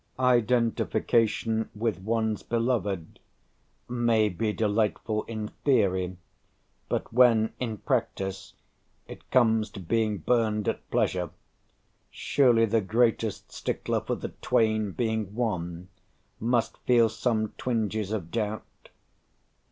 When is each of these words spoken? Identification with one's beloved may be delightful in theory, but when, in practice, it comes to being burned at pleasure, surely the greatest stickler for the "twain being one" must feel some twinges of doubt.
Identification 0.17 1.69
with 1.75 1.99
one's 2.01 2.41
beloved 2.41 3.19
may 3.87 4.29
be 4.29 4.51
delightful 4.51 5.21
in 5.25 5.49
theory, 5.63 6.17
but 6.89 7.13
when, 7.13 7.53
in 7.59 7.77
practice, 7.77 8.55
it 9.07 9.29
comes 9.29 9.69
to 9.69 9.79
being 9.79 10.17
burned 10.17 10.67
at 10.67 10.89
pleasure, 10.89 11.29
surely 12.09 12.65
the 12.65 12.81
greatest 12.81 13.51
stickler 13.51 14.01
for 14.01 14.15
the 14.15 14.29
"twain 14.41 14.89
being 14.91 15.35
one" 15.35 15.87
must 16.39 16.77
feel 16.87 17.07
some 17.07 17.49
twinges 17.59 18.11
of 18.11 18.31
doubt. 18.31 18.89